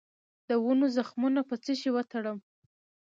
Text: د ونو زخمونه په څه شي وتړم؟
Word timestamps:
د 0.47 0.51
ونو 0.63 0.85
زخمونه 0.97 1.41
په 1.49 1.55
څه 1.63 1.71
شي 1.79 1.89
وتړم؟ 1.93 2.37